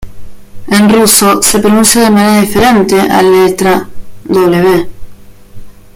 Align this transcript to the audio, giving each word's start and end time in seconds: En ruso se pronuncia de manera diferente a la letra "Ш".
En 0.67 0.91
ruso 0.91 1.43
se 1.43 1.59
pronuncia 1.59 2.01
de 2.01 2.09
manera 2.09 2.41
diferente 2.41 2.99
a 2.99 3.21
la 3.21 3.45
letra 3.45 3.87
"Ш". 4.27 4.87